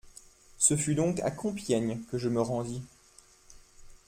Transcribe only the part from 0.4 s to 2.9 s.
Ce fut donc à Compiègne que je me rendis.